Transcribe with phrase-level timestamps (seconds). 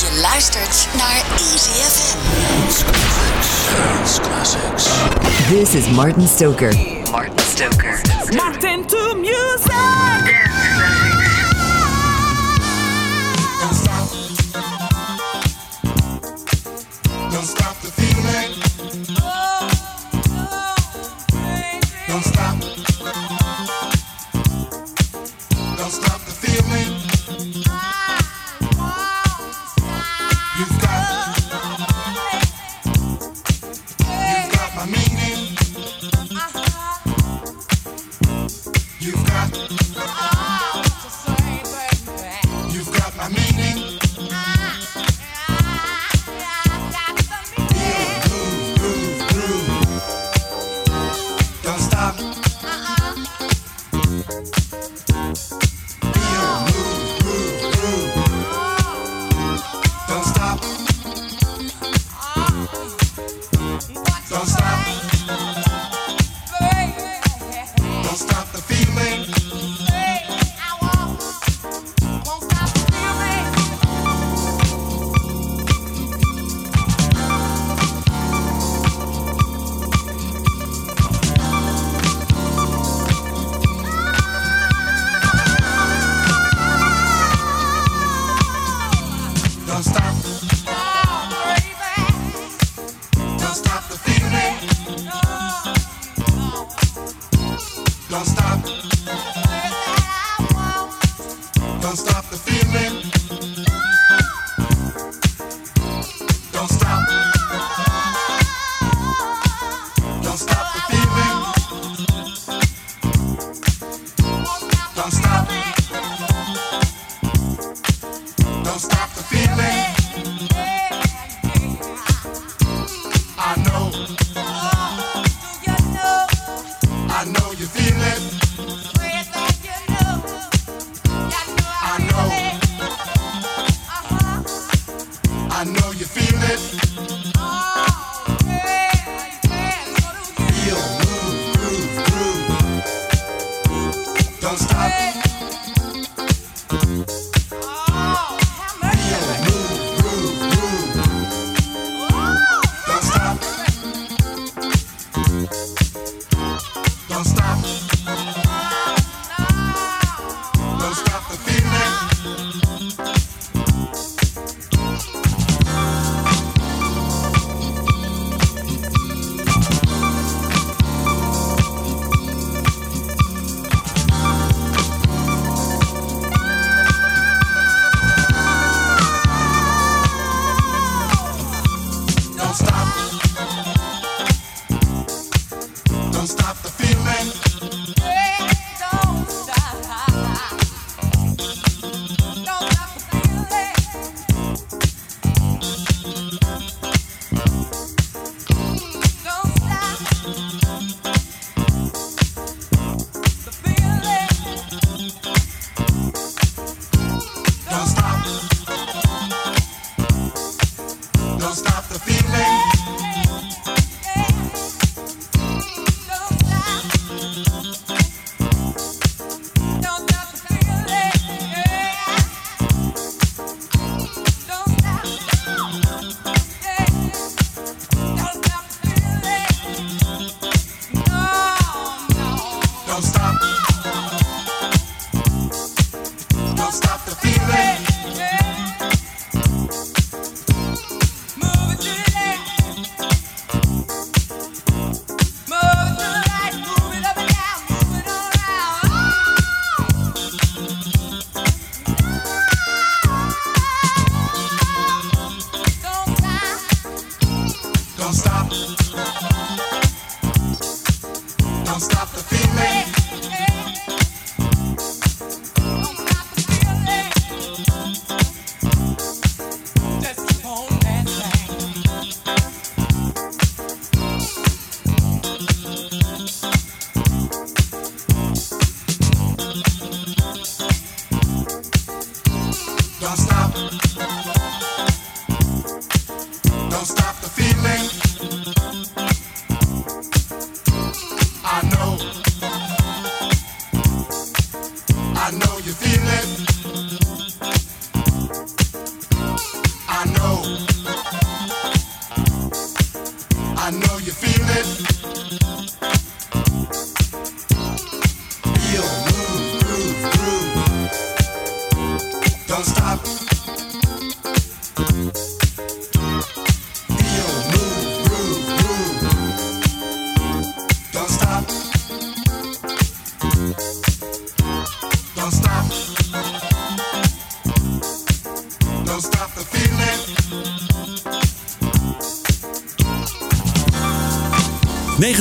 [0.00, 2.18] Je luistert naar Easy FM.
[3.76, 4.88] Dance classics.
[5.48, 6.74] This is Martin Stoker.
[7.10, 8.00] Martin Stoker.
[8.36, 10.51] Martin to music.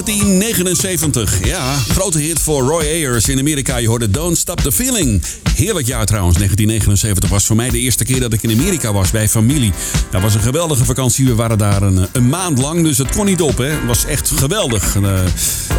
[0.05, 3.77] 1979, ja, grote hit voor Roy Ayers in Amerika.
[3.77, 5.21] Je hoorde Don't Stop the Feeling.
[5.61, 9.11] Heerlijk jaar trouwens, 1979 was voor mij de eerste keer dat ik in Amerika was
[9.11, 9.71] bij familie.
[10.09, 13.25] Dat was een geweldige vakantie, we waren daar een, een maand lang, dus het kon
[13.25, 13.57] niet op.
[13.57, 13.65] Hè.
[13.65, 14.95] Het was echt geweldig.
[14.95, 15.19] Eh,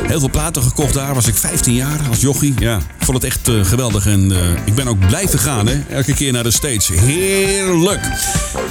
[0.07, 2.55] heel veel platen gekocht daar, was ik 15 jaar als jochie.
[2.59, 5.83] Ja, ik vond het echt eh, geweldig en eh, ik ben ook blijven gaan, hè.
[5.91, 6.89] elke keer naar de States.
[6.89, 8.01] Heerlijk.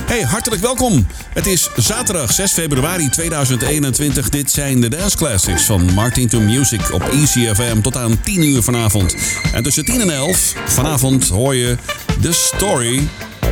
[0.06, 1.08] Hey, hartelijk welkom.
[1.34, 4.30] Het is zaterdag 6 februari 2021.
[4.30, 8.64] Dit zijn de Dance Classics van Martin to Music op ECFM tot aan 10 uur
[8.64, 9.16] vanavond.
[9.54, 11.78] En tussen 10 en 11 vanavond hoor je
[12.22, 13.10] The Story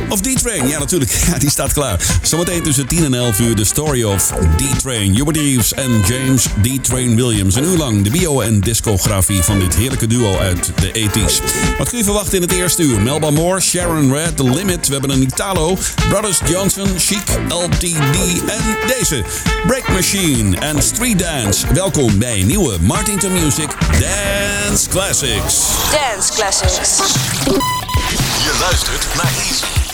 [0.08, 0.68] of D-Train.
[0.68, 1.10] Ja, natuurlijk.
[1.30, 2.00] Ja, die staat klaar.
[2.22, 5.14] Zometeen tussen 10 en 11 uur de Story of D-Train.
[5.14, 7.54] Hubert Reeves en James D-Train Williams.
[7.54, 11.42] Een uur lang de bio- en discografie van dit heerlijke duo uit de 80s.
[11.78, 13.00] Wat kun je verwachten in het eerste uur?
[13.00, 14.86] Melba Moore, Sharon Red, The Limit.
[14.86, 17.82] We hebben een Italo, Brothers Johnson, Chic, LTD
[18.46, 19.24] en deze.
[19.66, 21.66] Break Machine en Street Dance.
[21.74, 25.66] Welkom bij nieuwe Martin to Music Dance Classics.
[25.92, 26.96] Dance Classics.
[28.44, 29.89] Je luistert naar Easy.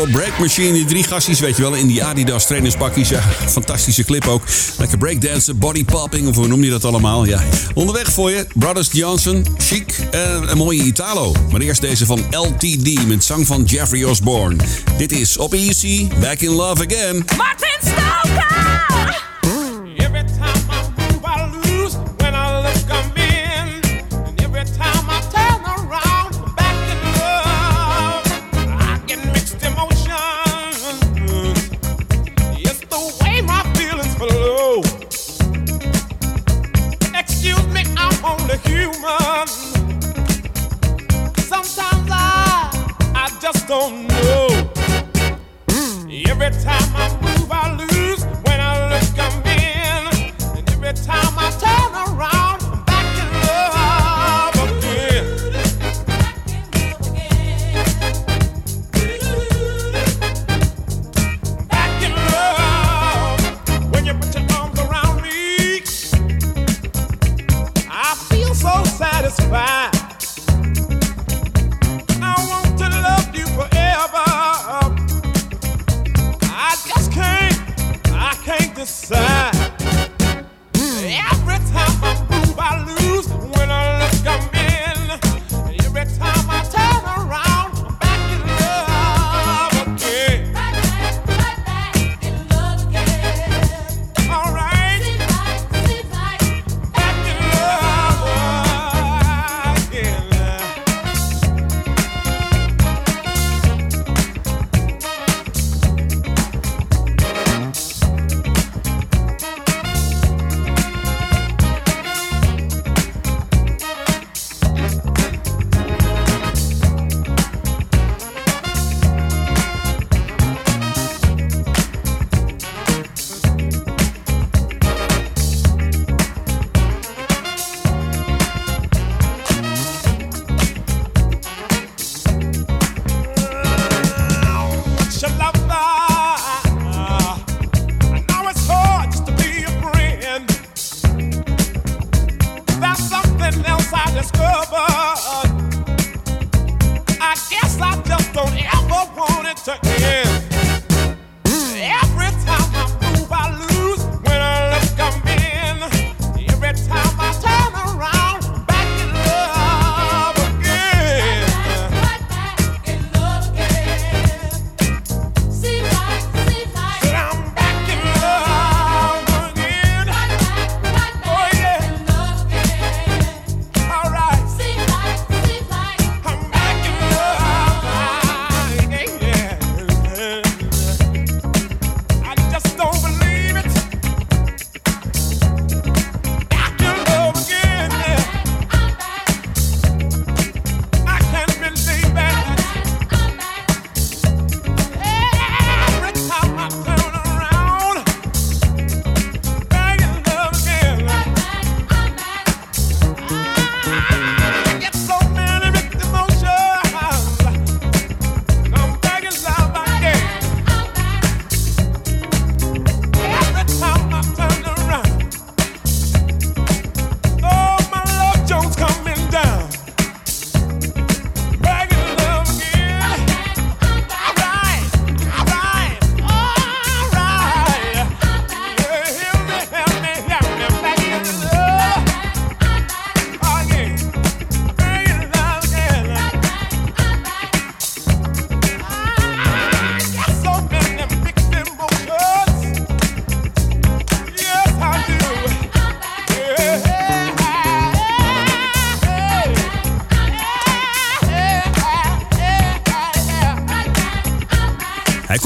[0.00, 0.72] Breakmachine Break Machine.
[0.72, 3.08] Die drie gasties, weet je wel, in die Adidas trainerspakjes.
[3.08, 4.42] Ja, fantastische clip ook.
[4.78, 7.24] Lekker breakdansen, body popping, of hoe noem je dat allemaal?
[7.24, 7.42] Ja.
[7.74, 11.34] Onderweg voor je, Brothers Johnson, Chic en een mooie Italo.
[11.50, 14.56] Maar eerst deze van LTD met zang van Jeffrey Osborne.
[14.96, 17.24] Dit is Op Easy, Back in Love Again.
[17.36, 17.69] Martin!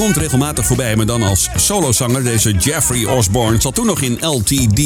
[0.05, 2.23] Komt regelmatig voorbij, maar dan als solozanger.
[2.23, 4.81] Deze Jeffrey Osborne zat toen nog in LTD.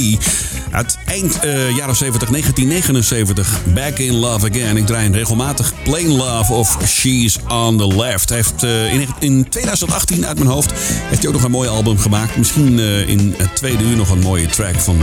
[0.71, 3.61] Uit eind eh, jaren 70, 1979.
[3.73, 4.77] Back in Love Again.
[4.77, 8.29] Ik draai regelmatig Plain Love of She's on the Left.
[8.29, 10.71] Heeft eh, in, in 2018 uit mijn hoofd
[11.03, 12.37] heeft hij ook nog een mooi album gemaakt.
[12.37, 14.97] Misschien eh, in het tweede uur nog een mooie track van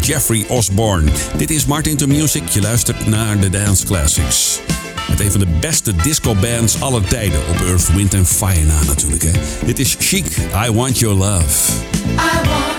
[0.00, 1.10] Jeffrey Osborne.
[1.36, 2.48] Dit is Martin to Music.
[2.48, 4.60] Je luistert naar de Dance Classics.
[5.08, 7.40] Met een van de beste disco-bands aller tijden.
[7.48, 9.22] Op Earth, Wind Fire na natuurlijk.
[9.22, 9.30] Hè.
[9.64, 12.75] Dit is Chic, I Want Your Love.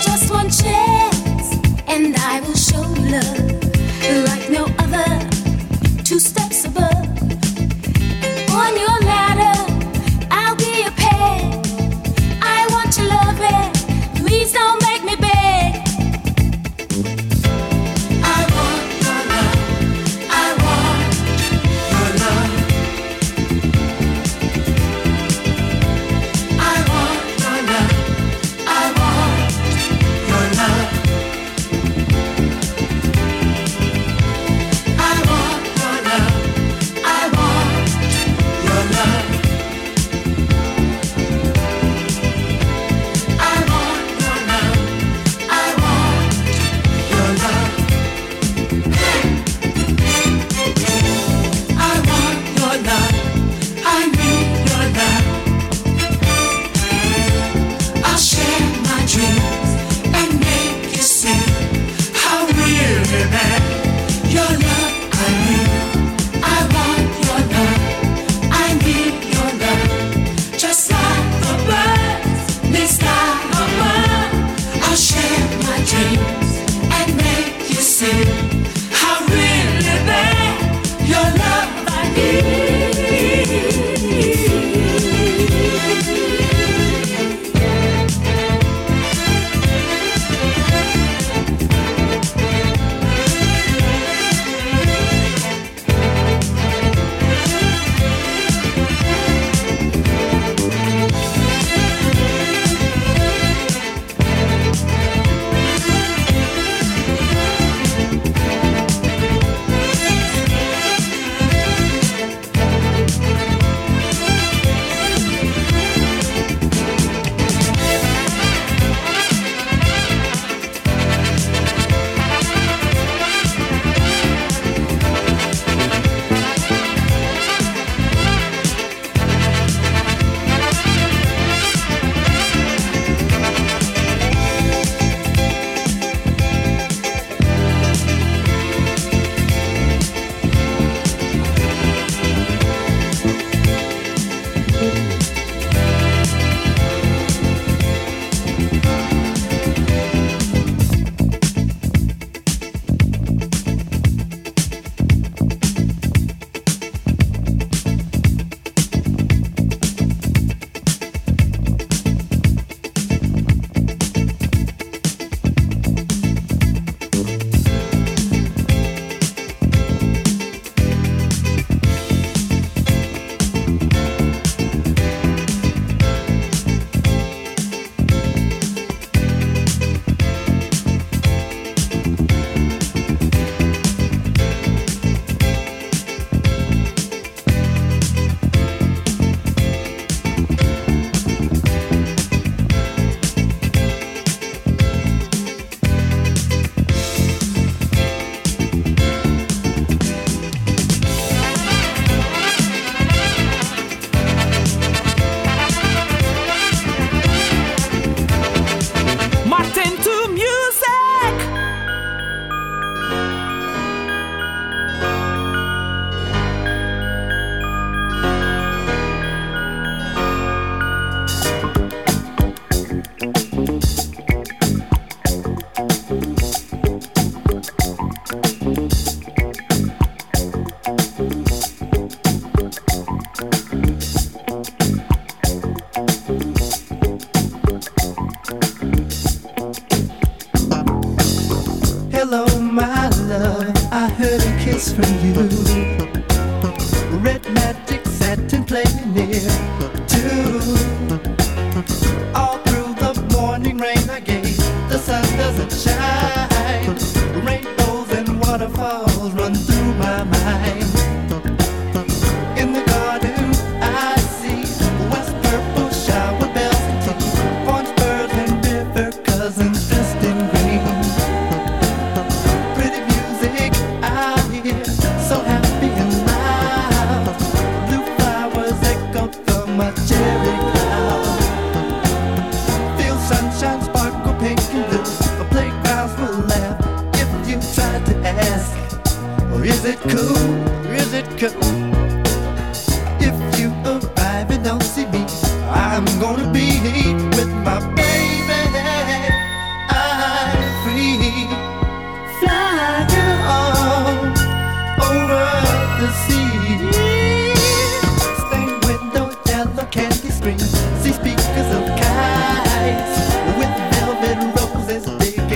[0.00, 1.56] Just one chance,
[1.88, 3.45] and I will show love.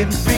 [0.00, 0.29] It's.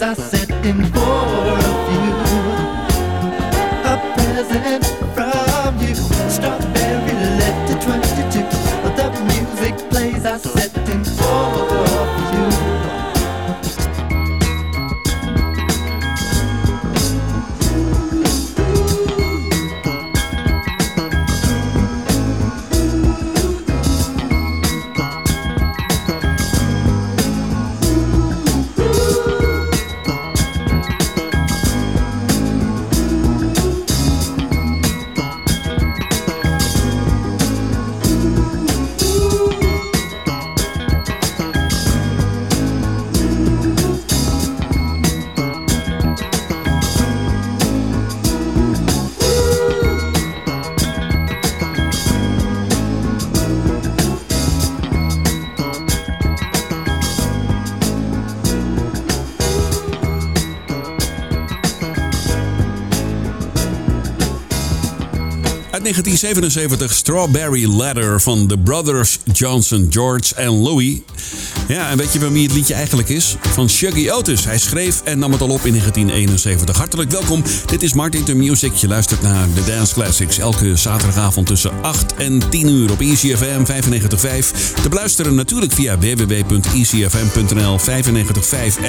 [0.00, 0.97] I set in
[66.20, 70.98] 1977 Strawberry Ladder van de Brothers Johnson, George en Louis.
[71.68, 73.36] Ja, en weet je van wie het liedje eigenlijk is?
[73.40, 74.44] Van Shuggy Otis.
[74.44, 76.76] Hij schreef en nam het al op in 1971.
[76.76, 77.42] Hartelijk welkom.
[77.66, 78.72] Dit is Martin to Music.
[78.74, 80.38] Je luistert naar de Dance Classics.
[80.38, 83.70] Elke zaterdagavond tussen 8 en 10 uur op ECFM 95.5.
[84.82, 87.84] Te beluisteren natuurlijk via www.ecfm.nl 95.5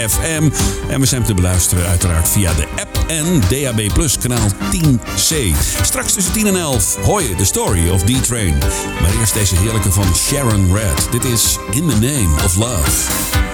[0.09, 0.49] FM.
[0.89, 2.67] En we zijn te beluisteren uiteraard via de
[3.09, 5.35] en DAB Plus kanaal 10C.
[5.81, 8.57] Straks tussen 10 en 11 hoor je de story of D-Train.
[9.01, 11.07] Maar eerst deze heerlijke van Sharon Red.
[11.11, 13.48] Dit is In the Name of Love.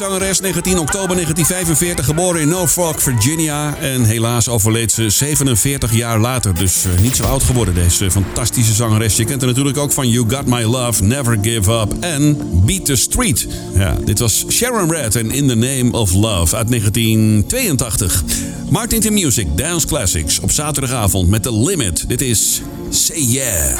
[0.00, 3.76] zangeres, 19 oktober 1945, geboren in Norfolk, Virginia.
[3.76, 6.54] En helaas overleed ze 47 jaar later.
[6.54, 9.16] Dus eh, niet zo oud geworden, deze fantastische zangeres.
[9.16, 12.84] Je kent haar natuurlijk ook van You Got My Love, Never Give Up en Beat
[12.84, 13.46] the Street.
[13.74, 18.22] Ja, dit was Sharon Red en In the Name of Love uit 1982.
[18.70, 22.08] Martin to Music, Dance Classics op zaterdagavond met The Limit.
[22.08, 22.60] Dit is
[22.90, 23.78] Say Yeah.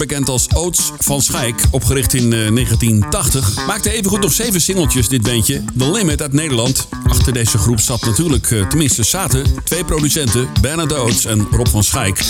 [0.00, 5.22] bekend als Oats van Schijk, opgericht in eh, 1980, maakte evengoed nog zeven singeltjes dit
[5.22, 5.64] bandje.
[5.78, 6.88] The Limit uit Nederland.
[7.08, 11.84] Achter deze groep zat natuurlijk, eh, tenminste zaten, twee producenten, Bernard Oats en Rob van
[11.84, 12.22] Schijk.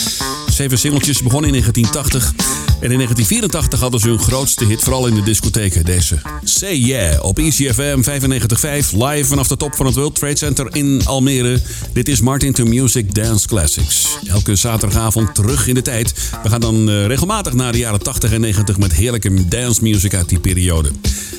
[0.50, 2.59] Zeven singeltjes begonnen in 1980.
[2.80, 5.84] En in 1984 hadden ze hun grootste hit, vooral in de discotheken.
[5.84, 10.76] Deze Say Yeah op ECFM 95.5, live vanaf de top van het World Trade Center
[10.76, 11.60] in Almere.
[11.92, 14.18] Dit is Martin to Music Dance Classics.
[14.26, 16.30] Elke zaterdagavond terug in de tijd.
[16.42, 20.14] We gaan dan eh, regelmatig naar de jaren 80 en 90 met heerlijke dance music
[20.14, 20.90] uit die periode.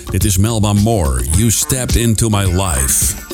[0.10, 3.30] Dit is Melba Moore, You Stepped Into My Life.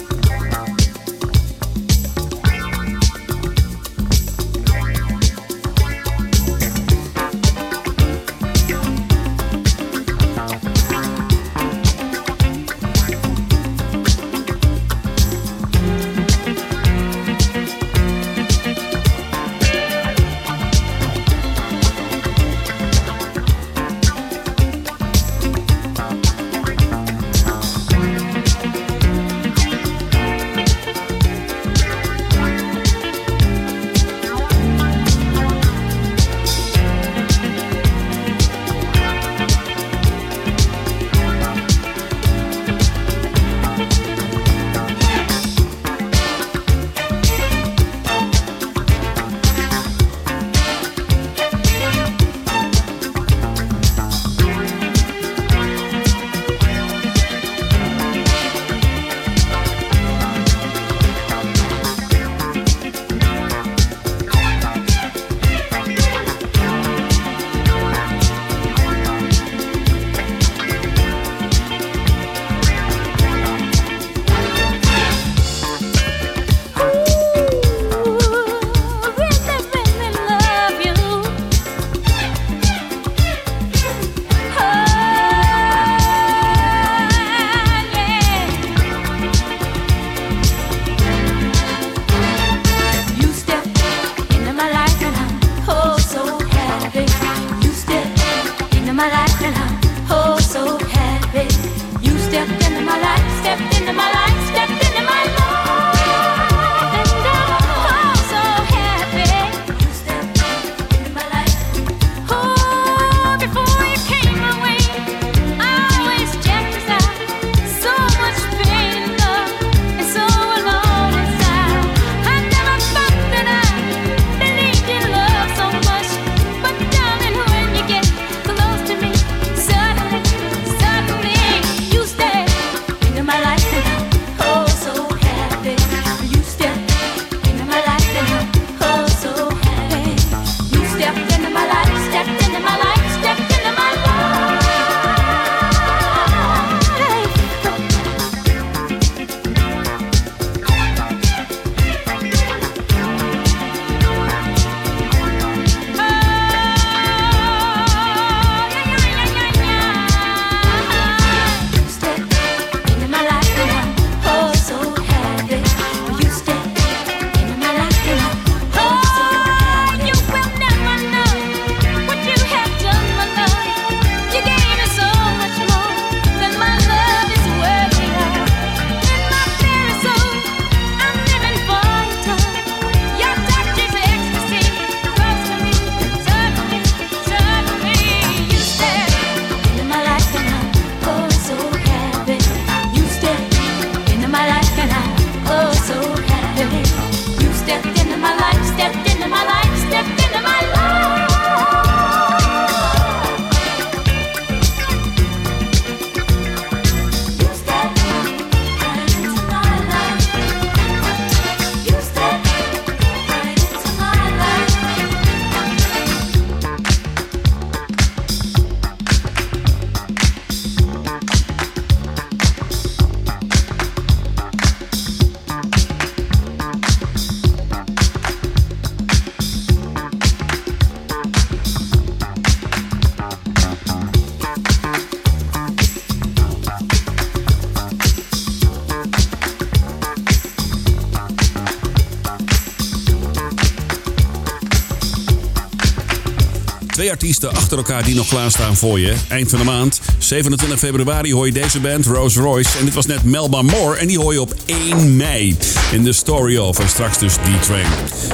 [247.27, 249.15] Artiesten achter elkaar die nog klaarstaan voor je.
[249.29, 252.77] Eind van de maand, 27 februari, hoor je deze band, Rolls Royce.
[252.77, 255.57] En dit was net Melba Moore en die hoor je op 1 mei
[255.91, 256.79] in The Story of.
[256.79, 257.85] En straks dus D-Train.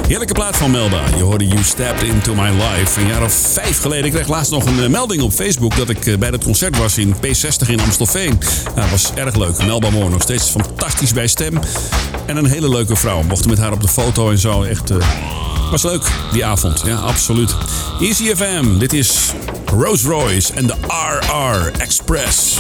[0.07, 1.01] Heerlijke plaat van Melba.
[1.17, 3.01] Je hoorde You Stepped Into My Life.
[3.01, 4.05] Een jaar of vijf geleden.
[4.05, 6.77] Ik kreeg laatst nog een eh, melding op Facebook dat ik eh, bij dat concert
[6.77, 8.39] was in P60 in Amstelveen.
[8.75, 9.65] Dat was erg leuk.
[9.65, 11.59] Melba Moore nog steeds fantastisch bij stem.
[12.25, 13.23] En een hele leuke vrouw.
[13.23, 14.63] Mochten met haar op de foto en zo.
[14.63, 14.89] Echt...
[14.89, 15.32] eh,
[15.73, 16.81] was leuk, die avond.
[16.85, 17.55] Ja, absoluut.
[17.99, 19.33] Easy FM, dit is
[19.65, 22.59] Rose Royce en de RR Express.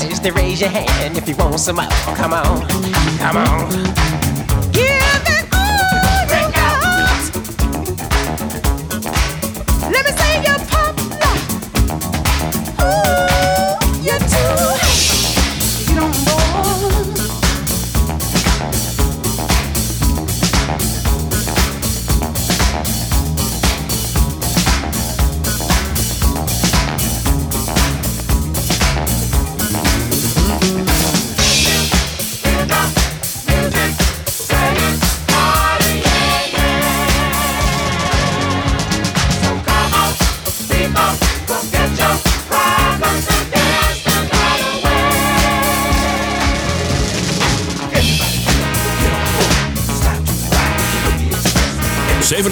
[0.00, 1.86] Just raise your hand if you want some more.
[2.14, 2.68] Come on,
[3.18, 4.27] come on.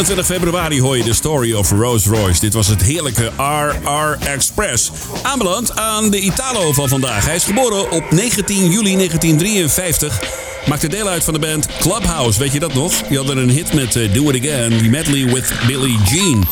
[0.06, 2.40] 20 februari hoor je de Story of Rolls Royce.
[2.40, 4.90] Dit was het heerlijke RR Express.
[5.22, 7.24] Aanbeland aan de Italo van vandaag.
[7.24, 10.20] Hij is geboren op 19 juli 1953.
[10.66, 13.02] Maakte deel uit van de band Clubhouse, weet je dat nog?
[13.08, 16.46] Die hadden een hit met eh, Do It Again, die medley with Billie Jean.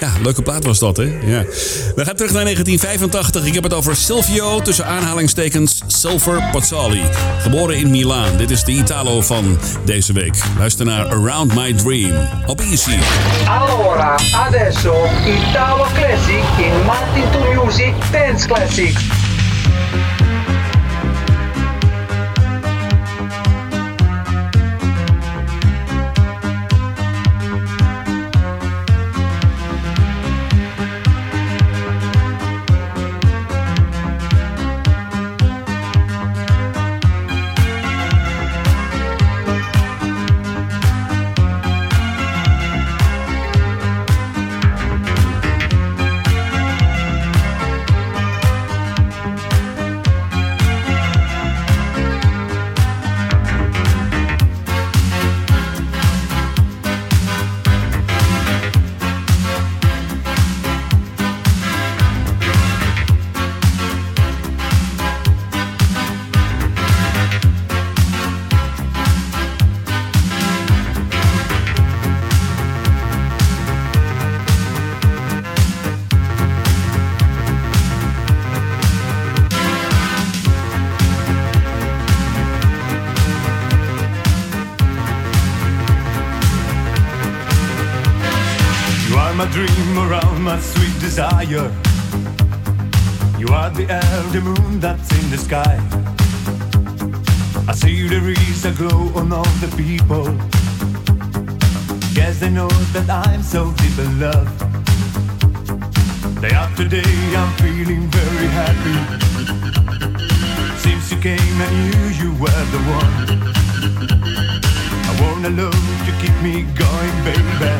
[0.00, 1.02] Ja, leuke plaat was dat, hè?
[1.02, 1.44] Ja.
[1.94, 3.46] We gaan terug naar 1985.
[3.46, 7.02] Ik heb het over Silvio, tussen aanhalingstekens Silver Pozzoli.
[7.38, 8.36] Geboren in Milaan.
[8.36, 10.34] Dit is de Italo van deze week.
[10.58, 12.98] Luister naar Around My Dream op Easy.
[13.46, 14.94] Allora, adesso
[15.26, 19.27] Italo Classic in Martin to Music Dance Classics.
[103.48, 104.58] So deep in love.
[106.42, 108.96] Day after day, I'm feeling very happy.
[110.76, 113.14] Since you came, I knew you were the one.
[115.08, 117.72] I wanna love to keep me going, baby.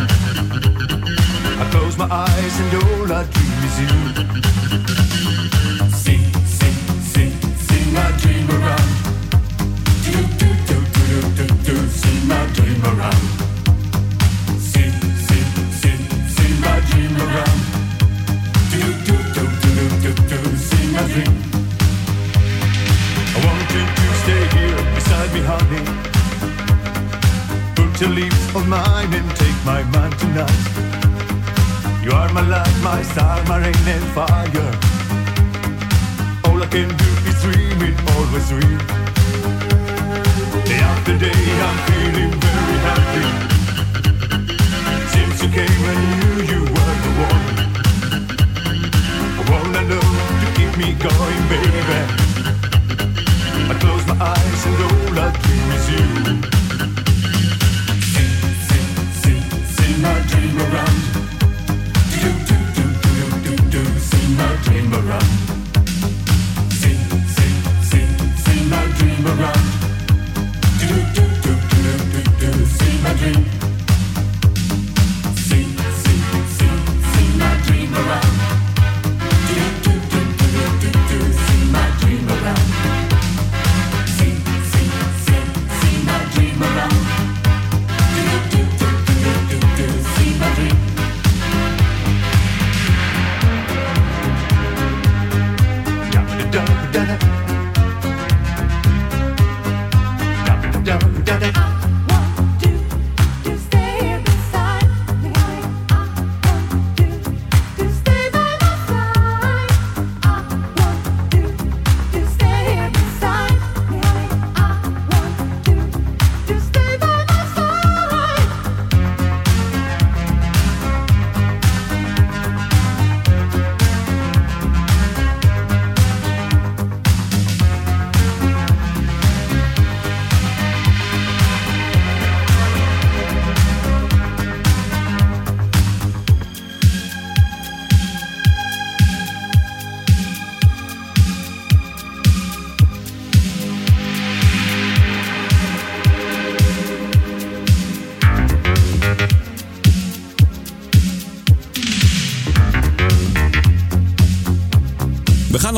[1.62, 4.97] I close my eyes and all I dream is you.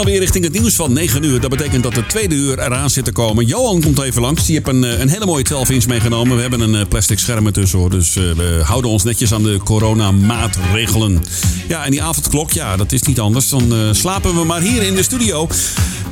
[0.00, 1.40] Alweer richting het nieuws van 9 uur.
[1.40, 3.46] Dat betekent dat de tweede uur eraan zit te komen.
[3.46, 4.46] Johan komt even langs.
[4.46, 6.36] Die heeft een, eh, een hele mooie 12-inch meegenomen.
[6.36, 7.90] We hebben een eh, plastic scherm ertussen hoor.
[7.90, 11.22] Dus eh, we houden ons netjes aan de coronamaatregelen.
[11.68, 13.48] Ja, en die avondklok, ja, dat is niet anders.
[13.48, 15.48] Dan slapen we maar hier in de studio.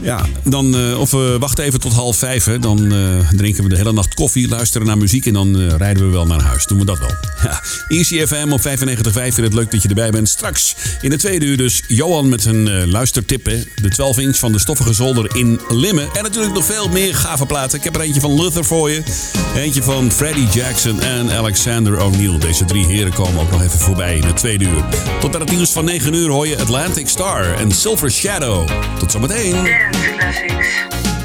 [0.02, 2.44] Ja, dan, eh, of we wachten even tot half vijf.
[2.44, 2.58] Hè.
[2.58, 6.06] Dan eh, drinken we de hele nacht koffie, luisteren naar muziek en dan eh, rijden
[6.06, 6.66] we wel naar huis.
[6.66, 7.10] Doen we dat wel.
[7.42, 9.12] Ja, Easy FM op 95.5.
[9.12, 10.28] Vind het leuk dat je erbij bent.
[10.28, 13.46] Straks in de tweede uur dus Johan met zijn eh, luistertip.
[13.46, 13.62] hè.
[13.74, 16.08] De 12 inch van de stoffige zolder in Limmen.
[16.12, 17.78] En natuurlijk nog veel meer gave platen.
[17.78, 19.02] Ik heb er eentje van Luther voor je.
[19.56, 22.38] Eentje van Freddie Jackson en Alexander O'Neill.
[22.38, 24.84] Deze drie heren komen ook nog even voorbij in de tweede uur.
[25.20, 28.68] Tot aan het nieuws van 9 uur hoor je Atlantic Star en Silver Shadow.
[28.98, 29.87] Tot zometeen.
[29.92, 31.17] Dance Classics.